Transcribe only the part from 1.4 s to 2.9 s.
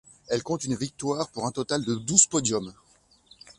un total de douze podiums.